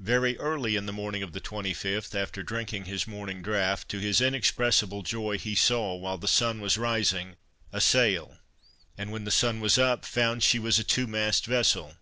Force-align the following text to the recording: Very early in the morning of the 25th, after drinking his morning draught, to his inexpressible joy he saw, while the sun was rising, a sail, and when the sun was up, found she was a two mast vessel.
Very 0.00 0.38
early 0.38 0.76
in 0.76 0.86
the 0.86 0.94
morning 0.94 1.22
of 1.22 1.34
the 1.34 1.42
25th, 1.42 2.14
after 2.14 2.42
drinking 2.42 2.86
his 2.86 3.06
morning 3.06 3.42
draught, 3.42 3.86
to 3.90 3.98
his 3.98 4.18
inexpressible 4.18 5.02
joy 5.02 5.36
he 5.36 5.54
saw, 5.54 5.94
while 5.94 6.16
the 6.16 6.26
sun 6.26 6.62
was 6.62 6.78
rising, 6.78 7.36
a 7.70 7.78
sail, 7.82 8.38
and 8.96 9.12
when 9.12 9.24
the 9.24 9.30
sun 9.30 9.60
was 9.60 9.76
up, 9.76 10.06
found 10.06 10.42
she 10.42 10.58
was 10.58 10.78
a 10.78 10.84
two 10.84 11.06
mast 11.06 11.44
vessel. 11.44 11.98